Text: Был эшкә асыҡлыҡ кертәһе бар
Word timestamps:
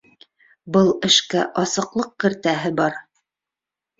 Был 0.77 0.87
эшкә 1.09 1.43
асыҡлыҡ 1.63 2.09
кертәһе 2.25 2.71
бар 2.83 2.97